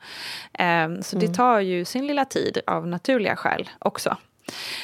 [0.60, 1.28] Um, så mm.
[1.28, 4.18] det tar ju sin lilla tid av naturliga skäl också.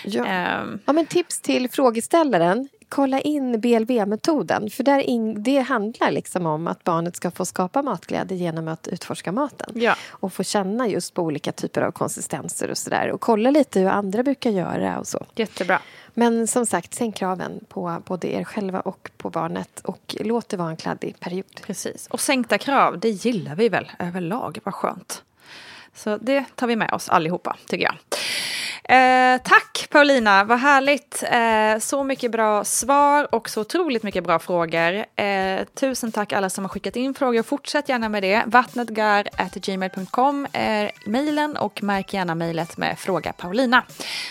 [0.03, 0.22] Ja.
[0.61, 2.70] Um, ja, men tips till frågeställaren.
[2.89, 4.70] Kolla in BLV-metoden.
[4.70, 8.88] För där in, det handlar liksom om att barnet ska få skapa matglädje genom att
[8.88, 9.72] utforska maten.
[9.76, 9.95] Ja.
[10.09, 13.11] Och få känna just på olika typer av konsistenser och sådär.
[13.11, 15.26] Och kolla lite hur andra brukar göra och så.
[15.36, 15.82] Jättebra.
[16.18, 20.57] Men som sagt, sänk kraven på både er själva och på barnet och låt det
[20.57, 21.61] vara en kladdig period.
[21.61, 22.07] Precis.
[22.07, 24.59] Och sänkta krav, det gillar vi väl överlag.
[24.63, 25.24] Vad skönt.
[25.93, 27.95] Så det tar vi med oss allihopa, tycker jag.
[28.89, 31.23] Eh, tack Paulina, vad härligt.
[31.31, 35.05] Eh, så mycket bra svar och så otroligt mycket bra frågor.
[35.15, 37.43] Eh, tusen tack alla som har skickat in frågor.
[37.43, 38.43] Fortsätt gärna med det.
[38.45, 43.83] Vattnetgar.gmail.com är mejlen och märk gärna mejlet med Fråga Paulina.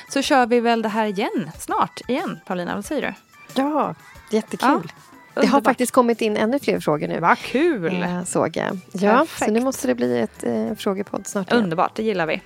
[0.09, 2.40] Så kör vi väl det här igen snart igen.
[2.46, 3.14] Paulina, vad säger du?
[3.62, 3.94] Ja,
[4.30, 4.92] jättekul.
[4.96, 5.03] Ja.
[5.35, 7.20] Det har faktiskt kommit in ännu fler frågor nu.
[7.20, 8.03] Vad kul!
[8.03, 8.78] Eh, såg jag.
[8.93, 9.45] Ja, Perfekt.
[9.45, 11.53] så nu måste det bli ett eh, frågepodd snart.
[11.53, 11.62] Igen.
[11.62, 12.43] Underbart, det gillar vi.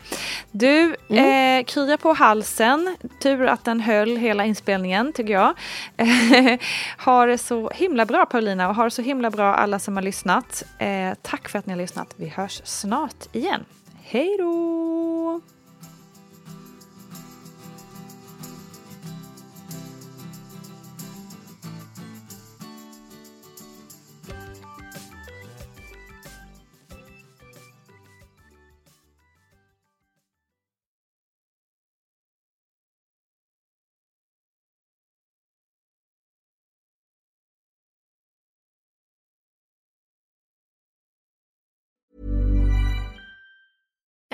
[0.50, 1.58] Du, mm.
[1.58, 2.96] eh, krya på halsen.
[3.22, 5.54] Tur att den höll hela inspelningen, tycker jag.
[6.96, 10.02] har det så himla bra, Paulina, och har det så himla bra alla som har
[10.02, 10.64] lyssnat.
[10.78, 12.14] Eh, tack för att ni har lyssnat.
[12.16, 13.64] Vi hörs snart igen.
[14.02, 15.07] Hej då!